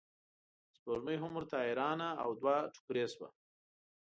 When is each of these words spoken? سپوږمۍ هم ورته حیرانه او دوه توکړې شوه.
سپوږمۍ 0.75 1.17
هم 1.23 1.31
ورته 1.37 1.55
حیرانه 1.65 2.09
او 2.23 2.29
دوه 2.41 2.55
توکړې 2.73 3.05
شوه. 3.13 3.29